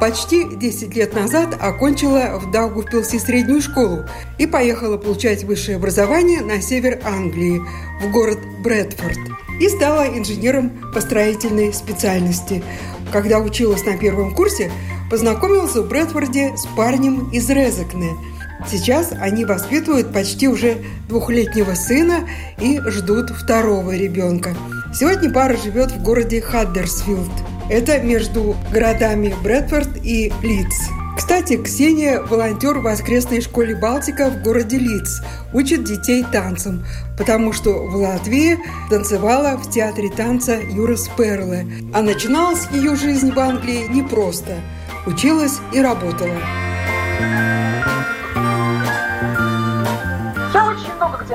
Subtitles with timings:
[0.00, 4.04] почти 10 лет назад окончила в Даугавпилсе среднюю школу
[4.38, 7.60] и поехала получать высшее образование на север Англии,
[8.00, 9.18] в город Брэдфорд,
[9.60, 12.62] и стала инженером по строительной специальности.
[13.12, 14.70] Когда училась на первом курсе,
[15.10, 18.10] познакомилась в Брэдфорде с парнем из Резекне.
[18.68, 22.28] Сейчас они воспитывают почти уже двухлетнего сына
[22.60, 24.54] и ждут второго ребенка.
[24.92, 27.30] Сегодня пара живет в городе Хаддерсфилд–
[27.70, 30.88] это между городами Брэдфорд и Лидс.
[31.16, 35.20] Кстати, Ксения– волонтер в воскресной школе «Балтика» в городе Лидс.
[35.52, 36.86] Учит детей танцам,
[37.18, 38.56] потому что в Латвии
[38.88, 41.66] танцевала в театре танца Юрас Перле.
[41.92, 44.54] А начиналась ее жизнь в Англии непросто.
[45.06, 46.38] Училась и работала.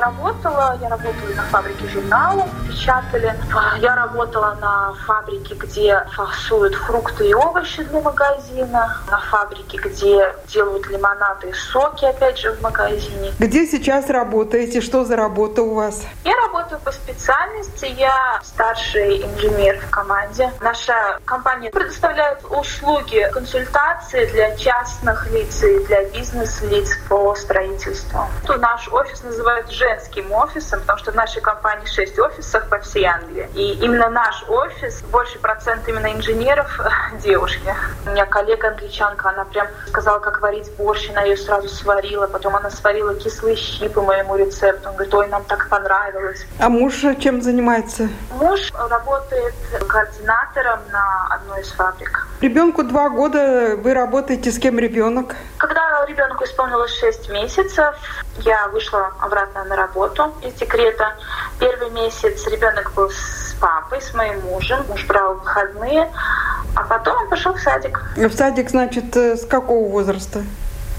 [0.06, 0.78] Работала.
[0.82, 3.34] Я работала на фабрике журналов, печатали.
[3.56, 8.98] А, я работала на фабрике, где фасуют фрукты и овощи для магазина.
[9.09, 13.31] На фабрике, где делают лимонады и соки, опять же, в магазине.
[13.40, 14.81] Где сейчас работаете?
[14.81, 16.04] Что за работа у вас?
[16.24, 17.86] Я работаю по специальности.
[17.98, 20.52] Я старший инженер в команде.
[20.62, 28.28] Наша компания предоставляет услуги консультации для частных лиц и для бизнес-лиц по строительству.
[28.58, 33.47] Наш офис называют женским офисом, потому что в нашей компании 6 офисов по всей Англии.
[33.53, 36.79] И именно наш офис, больше процент именно инженеров
[37.23, 37.73] девушки.
[38.06, 42.28] У меня коллега англичанка, она прям сказала, как варить борщ, она ее сразу сварила.
[42.28, 44.90] Потом она сварила кислые щи по моему рецепту.
[44.90, 46.45] Он говорит, ой, нам так понравилось.
[46.59, 48.09] А муж чем занимается?
[48.31, 49.53] Муж работает
[49.88, 52.28] координатором на одной из фабрик.
[52.41, 55.35] Ребенку два года, вы работаете с кем ребенок?
[55.57, 57.96] Когда ребенку исполнилось 6 месяцев,
[58.40, 61.16] я вышла обратно на работу из декрета.
[61.59, 64.86] Первый месяц ребенок был с папой, с моим мужем.
[64.88, 66.12] Муж брал выходные,
[66.75, 68.02] а потом он пошел в садик.
[68.16, 70.44] В садик, значит, э, с какого возраста?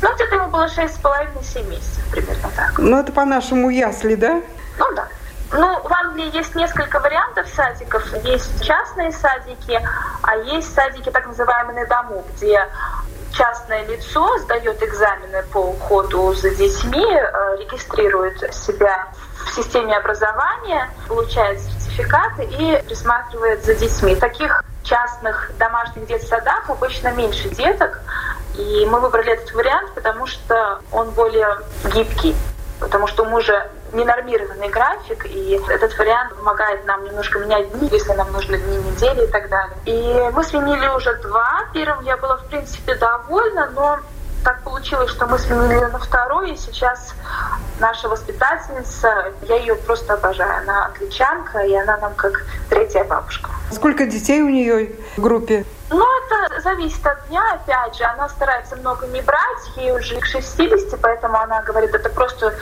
[0.03, 2.79] Ну, где-то ему было 6,5-7 месяцев, примерно так.
[2.79, 4.41] Ну, это по-нашему ясли, да?
[4.79, 5.09] Ну, да.
[5.53, 8.03] Ну, в Англии есть несколько вариантов садиков.
[8.25, 9.81] Есть частные садики,
[10.23, 12.67] а есть садики так называемые на дому, где
[13.37, 19.09] частное лицо сдает экзамены по уходу за детьми, э, регистрирует себя
[19.47, 24.15] в системе образования, получает сертификаты и присматривает за детьми.
[24.17, 28.01] Таких частных домашних детсадах обычно меньше деток,
[28.57, 31.59] и мы выбрали этот вариант, потому что он более
[31.93, 32.37] гибкий,
[32.79, 38.13] потому что у мужа ненормированный график, и этот вариант помогает нам немножко менять дни, если
[38.13, 39.77] нам нужны дни недели и так далее.
[39.87, 41.65] И мы сменили уже два.
[41.73, 43.99] Первым я была, в принципе, довольна, но
[44.45, 47.15] так получилось, что мы сменили на второй, и сейчас
[47.81, 50.63] наша воспитательница, я ее просто обожаю.
[50.63, 53.51] Она англичанка, и она нам как третья бабушка.
[53.73, 55.65] Сколько детей у нее в группе?
[55.91, 58.05] Ну, это зависит от дня, опять же.
[58.05, 62.55] Она старается много не брать, ей уже к 60, поэтому она говорит, это просто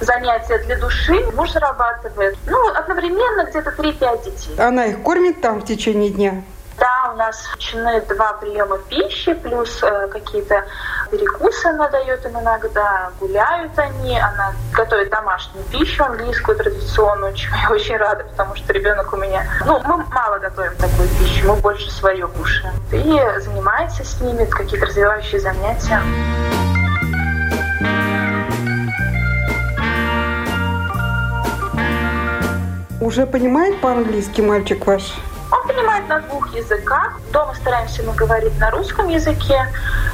[0.00, 1.24] занятие для души.
[1.34, 2.36] Муж зарабатывает.
[2.46, 4.56] Ну, одновременно где-то 3-5 детей.
[4.58, 6.42] Она их кормит там в течение дня?
[7.12, 10.64] У нас включены два приема пищи, плюс э, какие-то
[11.10, 17.70] перекусы она дает им иногда, гуляют они, она готовит домашнюю пищу, английскую традиционную, чему я
[17.70, 19.44] очень рада, потому что ребенок у меня...
[19.66, 22.74] Ну, мы мало готовим такую пищу, мы больше свое кушаем.
[22.92, 26.00] И занимается с ними, какие-то развивающие занятия.
[33.00, 35.14] Уже понимает по-английски мальчик ваш?
[35.52, 37.20] Он понимает на двух языках.
[37.32, 39.66] Дома стараемся мы говорить на русском языке.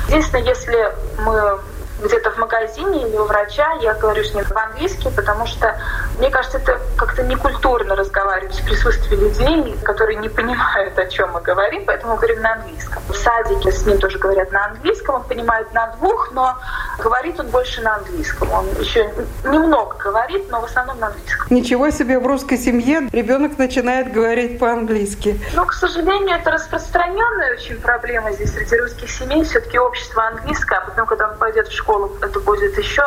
[0.09, 1.59] Единственное, если мы
[2.03, 5.79] где-то в магазине или у врача, я говорю с ним по-английски, потому что
[6.19, 11.41] мне кажется, это как-то некультурно разговаривать в присутствии людей, которые не понимают, о чем мы
[11.41, 13.03] говорим, поэтому мы говорим на английском.
[13.09, 16.57] В садике с ним тоже говорят на английском, он понимает на двух, но
[16.99, 18.51] говорит он больше на английском.
[18.53, 19.11] Он еще
[19.45, 21.47] немного говорит, но в основном на английском.
[21.51, 25.41] Ничего себе, в русской семье ребенок начинает говорить по-английски.
[25.55, 29.45] Ну, к сожалению, это распространенная очень проблема здесь среди русских семей.
[29.45, 33.03] Все-таки общество английское, а потом, когда он пойдет в школу, это будет еще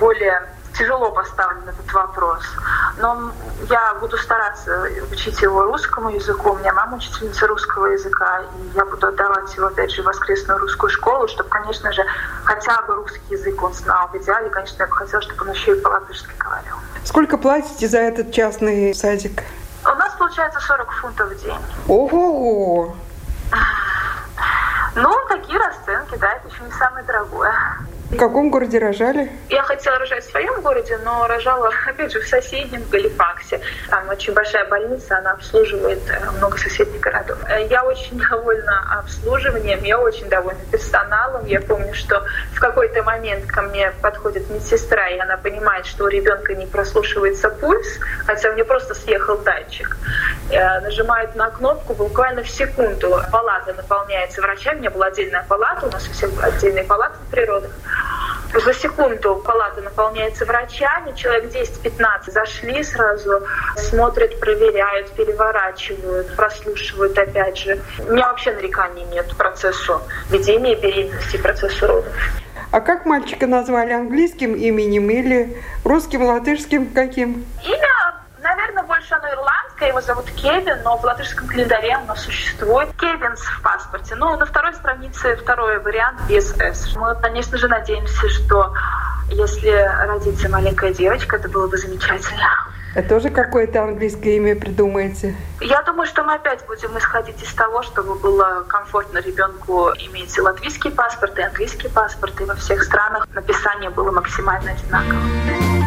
[0.00, 0.42] более
[0.78, 2.42] тяжело поставлен этот вопрос.
[2.98, 3.32] Но
[3.68, 6.52] я буду стараться учить его русскому языку.
[6.52, 10.58] У меня мама учительница русского языка, и я буду отдавать его, опять же, в воскресную
[10.60, 12.04] русскую школу, чтобы, конечно же,
[12.44, 14.08] хотя бы русский язык он знал.
[14.08, 16.76] В идеале, конечно, я бы хотела, чтобы он еще и по-латышски говорил.
[17.04, 19.42] Сколько платите за этот частный садик?
[19.84, 21.60] У нас получается 40 фунтов в день.
[21.88, 22.94] Ого!
[24.94, 27.54] Ну, такие расценки, да, это еще не самое дорогое.
[28.10, 29.30] В каком городе рожали?
[29.50, 33.60] Я хотела рожать в своем городе, но рожала, опять же, в соседнем Галифаксе.
[33.90, 37.36] Там очень большая больница, она обслуживает э, много соседних городов.
[37.46, 41.44] Э, я очень довольна обслуживанием, я очень довольна персоналом.
[41.44, 42.24] Я помню, что
[42.54, 47.50] в какой-то момент ко мне подходит медсестра, и она понимает, что у ребенка не прослушивается
[47.50, 49.98] пульс, хотя у нее просто съехал датчик.
[50.50, 53.20] Э, нажимает на кнопку буквально в секунду.
[53.30, 54.76] Палата наполняется врачами.
[54.76, 57.70] У меня была отдельная палата, у нас у отдельные палаты в природах.
[58.54, 63.42] За секунду палата наполняется врачами, человек 10-15 зашли сразу,
[63.76, 67.78] смотрят, проверяют, переворачивают, прослушивают опять же.
[68.08, 70.00] У меня вообще нареканий нет процессу
[70.30, 72.12] ведения беременности, процессу родов.
[72.70, 77.46] А как мальчика назвали английским именем или русским, латышским каким?
[77.64, 82.88] Имя, наверное, больше оно ирландское, его зовут Кевин, но в латышском календаре оно существует.
[82.98, 84.14] Кевинс в паспорте.
[84.16, 86.96] Ну, на второй странице второй вариант без «с».
[86.96, 88.72] Мы, конечно же, надеемся, что
[89.30, 89.70] если
[90.06, 92.68] родится маленькая девочка, это было бы замечательно.
[92.94, 95.36] А тоже какое-то английское имя придумаете?
[95.60, 100.40] Я думаю, что мы опять будем исходить из того, чтобы было комфортно ребенку иметь и
[100.40, 105.77] латвийский паспорт, и английский паспорт, и во всех странах написание было максимально одинаково.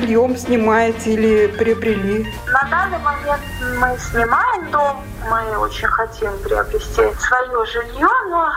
[0.00, 2.26] Жильем снимаете или приобрели?
[2.48, 3.42] На данный момент
[3.78, 8.48] мы снимаем дом, мы очень хотим приобрести свое жилье, но,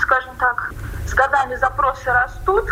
[0.00, 0.72] скажем так,
[1.06, 2.68] с годами запросы растут,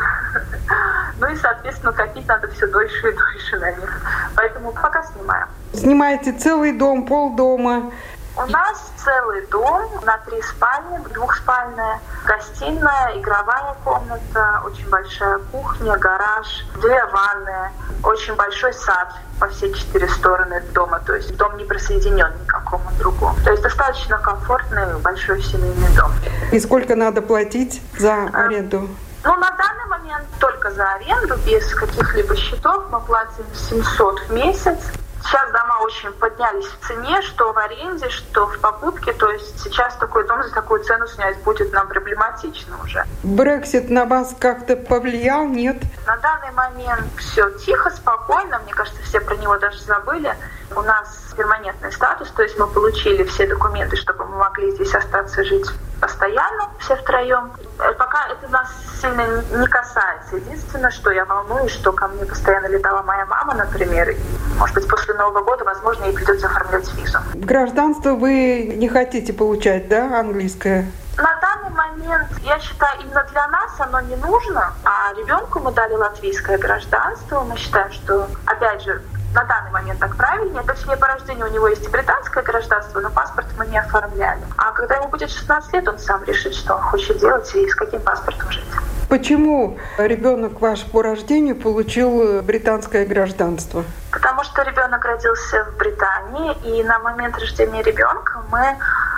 [1.21, 4.03] ну и, соответственно, копить надо все дольше и дольше на них.
[4.35, 5.47] Поэтому пока снимаем.
[5.73, 7.93] Снимаете целый дом, полдома,
[8.37, 16.47] у нас целый дом на три спальни, двухспальная, гостиная, игровая комната, очень большая кухня, гараж,
[16.81, 17.71] две ванны,
[18.05, 21.01] очень большой сад по все четыре стороны дома.
[21.01, 23.37] То есть дом не присоединен ни к какому другому.
[23.45, 26.13] То есть достаточно комфортный большой семейный дом.
[26.53, 28.89] И сколько надо платить за а, аренду?
[29.25, 34.79] Ну, на данный момент только за аренду, без каких-либо счетов, мы платим 700 в месяц.
[35.23, 39.13] Сейчас дома очень поднялись в цене, что в аренде, что в покупке.
[39.13, 43.05] То есть сейчас такой дом за такую цену снять будет нам проблематично уже.
[43.23, 45.77] Брексит на вас как-то повлиял, нет?
[46.07, 48.61] На данный момент все тихо, спокойно.
[48.61, 50.35] Мне кажется, все про него даже забыли.
[50.75, 55.45] У нас перманентный статус, то есть мы получили все документы, чтобы мы могли здесь остаться
[55.45, 55.67] жить
[56.01, 57.53] постоянно, все втроем.
[57.79, 58.69] Э, пока это нас
[59.01, 60.37] сильно не касается.
[60.37, 64.17] Единственное, что я волнуюсь, что ко мне постоянно летала моя мама, например, и,
[64.59, 67.19] может быть, после Нового года, возможно, ей придется оформлять визу.
[67.35, 70.91] Гражданство вы не хотите получать, да, английское?
[71.17, 75.95] На данный момент, я считаю, именно для нас оно не нужно, а ребенку мы дали
[75.95, 77.41] латвийское гражданство.
[77.41, 79.03] Мы считаем, что, опять же,
[79.35, 80.63] на данный момент так правильнее.
[80.67, 84.41] Точнее, по рождению у него есть и британское гражданство, но паспорт мы не оформляли.
[84.57, 87.75] А когда ему будет 16 лет, он сам решит, что он хочет делать и с
[87.75, 88.65] каким паспортом жить.
[89.09, 93.85] Почему ребенок ваш по рождению получил британское гражданство?
[94.13, 98.77] Потому что ребенок родился в Британии, и на момент рождения ребенка мы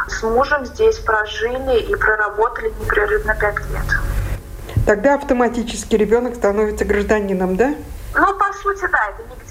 [0.09, 4.87] с мужем здесь прожили и проработали непрерывно 5 лет.
[4.87, 7.75] Тогда автоматически ребенок становится гражданином, да?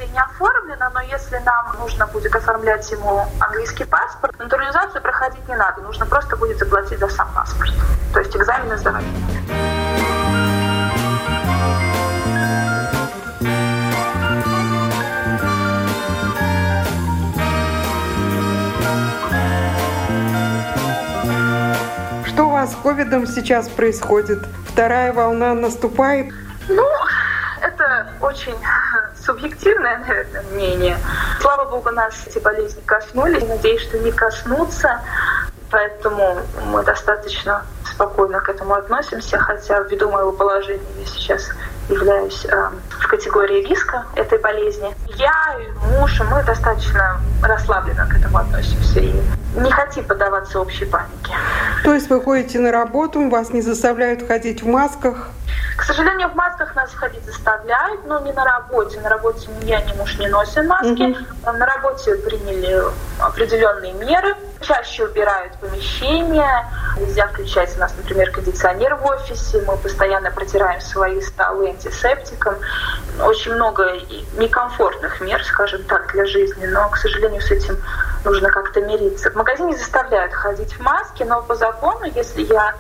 [0.01, 5.55] Нигде не оформлено, но если нам нужно будет оформлять ему английский паспорт, натурализацию проходить не
[5.55, 7.72] надо, нужно просто будет заплатить за сам паспорт.
[8.12, 9.03] То есть экзамены сдавать.
[22.25, 24.39] Что у вас с ковидом сейчас происходит?
[24.67, 26.34] Вторая волна наступает?
[26.70, 26.88] Ну,
[27.62, 28.55] это очень
[29.25, 30.97] субъективное, наверное, мнение.
[31.39, 33.47] Слава богу, нас эти болезни коснулись.
[33.47, 35.01] Надеюсь, что не коснутся.
[35.69, 41.49] Поэтому мы достаточно спокойно к этому относимся, хотя ввиду моего положения я сейчас
[41.87, 44.93] являюсь э, в категории риска этой болезни.
[45.15, 45.57] Я,
[45.97, 49.13] муж и мы достаточно расслабленно к этому относимся и
[49.55, 51.33] не хотим поддаваться общей панике.
[51.83, 55.29] То есть вы ходите на работу, вас не заставляют ходить в масках?
[55.77, 58.99] К сожалению, в масках нас ходить заставляют, но не на работе.
[58.99, 61.11] На работе ни я, ни муж не носим маски.
[61.11, 61.57] Угу.
[61.57, 62.83] На работе приняли
[63.19, 64.35] определенные меры.
[64.61, 66.67] Чаще убирают помещения.
[66.97, 69.63] Нельзя включать у нас, например, кондиционер в офисе.
[69.65, 72.55] Мы постоянно протираем свои столы антисептиком.
[73.19, 73.93] Очень много
[74.33, 76.65] некомфортных мер, скажем так, для жизни.
[76.65, 77.77] Но, к сожалению, с этим
[78.23, 79.31] нужно как-то мириться.
[79.31, 82.75] В магазине заставляют ходить в маске, но по закону, если я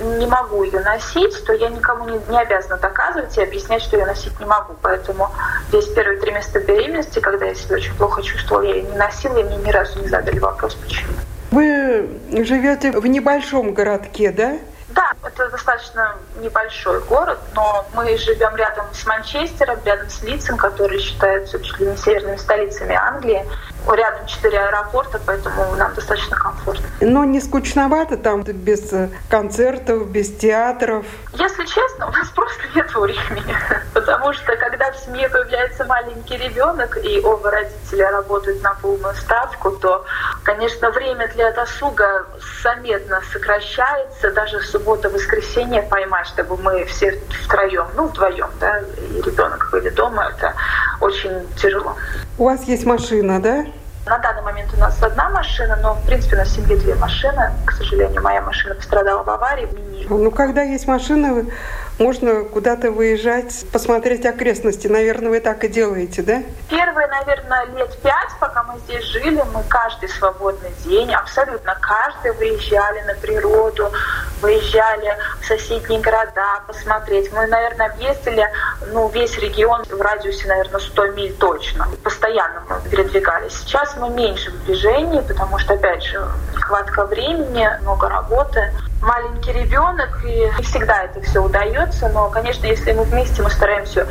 [0.00, 4.06] не могу ее носить, то я никому не, не обязана доказывать и объяснять, что я
[4.06, 4.74] носить не могу.
[4.82, 5.30] Поэтому
[5.70, 9.44] весь первый триместр беременности, когда я себя очень плохо чувствовала, я ее не носила, и
[9.44, 11.12] мне ни разу не задали вопрос, почему.
[11.50, 12.08] Вы
[12.44, 14.58] живете в небольшом городке, да?
[14.88, 21.00] Да, это достаточно небольшой город, но мы живем рядом с Манчестером, рядом с Лицем, которые
[21.00, 23.44] считаются чуть ли не северными столицами Англии.
[23.86, 26.86] Рядом четыре аэропорта, поэтому нам достаточно комфортно.
[27.00, 28.92] Но не скучновато там без
[29.28, 31.04] концертов, без театров?
[31.32, 33.56] Если честно, у нас просто нет времени.
[33.94, 39.72] Потому что когда в семье появляется маленький ребенок, и оба родителя работают на полную ставку,
[39.72, 40.04] то,
[40.42, 42.26] конечно, время для досуга
[42.62, 44.30] заметно сокращается.
[44.32, 50.32] Даже в субботу-воскресенье поймать, чтобы мы все втроем, ну, вдвоем, да, и ребенок были дома,
[50.34, 50.54] это
[51.00, 51.96] очень тяжело.
[52.36, 53.64] У вас есть машина, да?
[54.06, 57.52] На данный момент у нас одна машина, но, в принципе, на семье две машины.
[57.64, 59.68] К сожалению, моя машина пострадала в аварии.
[60.10, 61.46] Ну, когда есть машина,
[61.98, 64.88] можно куда-то выезжать, посмотреть окрестности.
[64.88, 66.42] Наверное, вы так и делаете, да?
[66.68, 73.00] Первые, наверное, лет пять, пока мы здесь жили, мы каждый свободный день, абсолютно каждый, выезжали
[73.02, 73.90] на природу,
[74.44, 77.32] выезжали в соседние города посмотреть.
[77.32, 78.46] Мы, наверное, объездили
[78.92, 81.88] ну, весь регион в радиусе, наверное, 100 миль точно.
[82.02, 83.54] Постоянно мы передвигались.
[83.54, 86.22] Сейчас мы меньше в движении, потому что, опять же,
[86.54, 88.70] нехватка времени, много работы
[89.04, 94.06] маленький ребенок, и не всегда это все удается, но, конечно, если мы вместе, мы стараемся,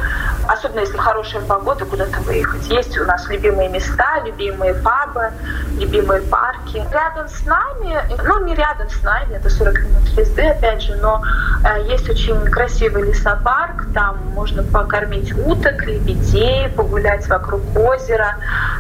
[0.48, 2.66] особенно если хорошая погода, куда-то выехать.
[2.68, 5.32] Есть у нас любимые места, любимые пабы,
[5.80, 6.86] любимые парки.
[6.92, 11.22] Рядом с нами, ну, не рядом с нами, это 40 минут езды, опять же, но
[11.64, 18.38] э, есть очень красивый лесопарк, там можно покормить уток, лебедей, погулять вокруг озера.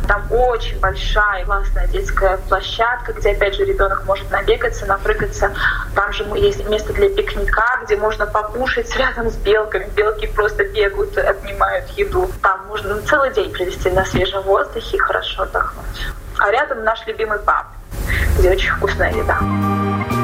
[0.07, 5.51] Там очень большая, классная детская площадка, где, опять же, ребенок может набегаться, напрыгаться.
[5.95, 9.87] Там же есть место для пикника, где можно покушать рядом с белками.
[9.95, 12.29] Белки просто бегают, отнимают еду.
[12.41, 16.07] Там можно целый день провести на свежем воздухе и хорошо отдохнуть.
[16.39, 17.67] А рядом наш любимый паб,
[18.37, 20.22] где очень вкусная еда.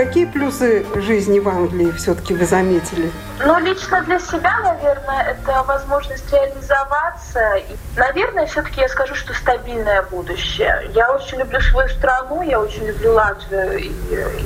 [0.00, 3.12] Какие плюсы жизни в Англии все-таки вы заметили?
[3.44, 7.56] Ну, лично для себя, наверное, это возможность реализоваться.
[7.56, 10.90] И, наверное, все-таки я скажу, что стабильное будущее.
[10.94, 13.92] Я очень люблю свою страну, я очень люблю Латвию, и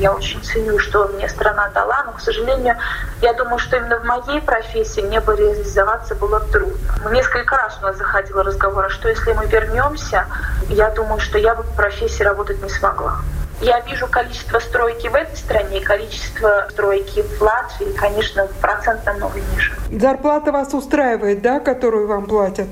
[0.00, 2.76] я очень ценю, что мне страна дала, но, к сожалению,
[3.22, 7.10] я думаю, что именно в моей профессии мне бы реализоваться было трудно.
[7.12, 10.26] Несколько раз у нас заходил разговор, а что если мы вернемся,
[10.68, 13.20] я думаю, что я бы в профессии работать не смогла.
[13.60, 19.72] Я вижу количество стройки в этой стране, количество стройки в Латвии, конечно, процент намного ниже.
[19.90, 22.68] Зарплата вас устраивает, да, которую вам платят?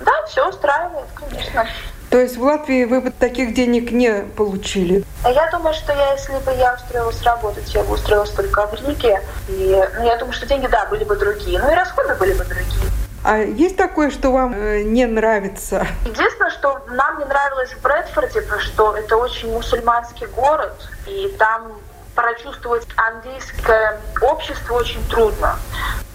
[0.00, 1.66] Да, все устраивает, конечно.
[2.10, 5.04] То есть в Латвии вы бы таких денег не получили?
[5.24, 9.20] Я думаю, что я, если бы я устроилась работать, я бы устроилась только в Риге.
[9.48, 11.60] И, ну, я думаю, что деньги, да, были бы другие.
[11.60, 12.90] Ну и расходы были бы другие.
[13.28, 15.84] А есть такое, что вам э, не нравится?
[16.04, 21.72] Единственное, что нам не нравилось в Брэдфорде, что это очень мусульманский город, и там
[22.14, 25.56] прочувствовать английское общество очень трудно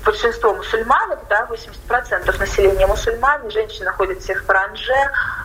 [0.05, 4.93] большинство мусульманок, да, 80% населения мусульмане, женщины ходят все в паранже,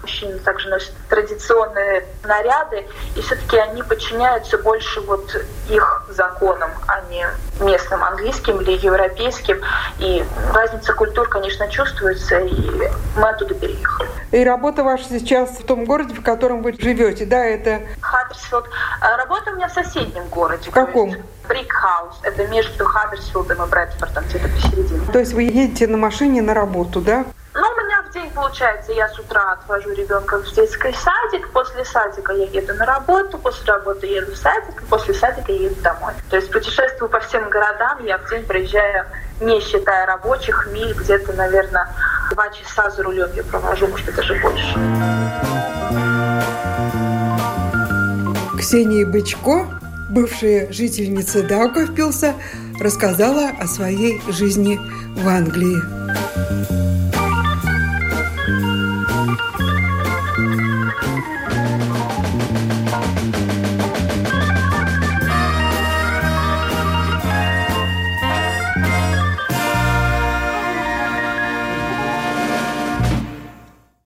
[0.02, 5.34] мужчины также носят традиционные наряды, и все-таки они подчиняются больше вот
[5.68, 7.26] их законам, а не
[7.60, 9.60] местным английским или европейским.
[9.98, 14.08] И разница культур, конечно, чувствуется, и мы оттуда переехали.
[14.32, 17.82] И работа ваша сейчас в том городе, в котором вы живете, да, это?
[18.00, 18.68] Хаддерсфилд.
[19.00, 20.68] А работа у меня в соседнем городе.
[20.68, 21.14] В каком?
[21.48, 22.20] Брикхаус.
[22.22, 25.00] Это между Хаддерсфилдом и Брэдфордом, где-то посередине.
[25.12, 27.24] То есть вы едете на машине на работу, да?
[27.54, 31.84] Ну, у меня в день получается, я с утра отвожу ребенка в детский садик, после
[31.84, 36.12] садика я еду на работу, после работы еду в садик, после садика я еду домой.
[36.28, 39.06] То есть путешествую по всем городам, я в день проезжаю,
[39.40, 41.88] не считая рабочих, миль, где-то, наверное,
[42.30, 44.74] два часа за рулем я провожу, может быть, даже больше.
[48.58, 49.66] Ксения Бычко
[50.08, 52.34] бывшая жительница Даугавпилса,
[52.80, 54.78] рассказала о своей жизни
[55.16, 56.85] в Англии.